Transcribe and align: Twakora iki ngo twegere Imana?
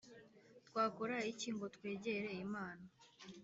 Twakora 0.67 1.15
iki 1.31 1.49
ngo 1.55 1.65
twegere 1.75 2.29
Imana? 2.45 2.83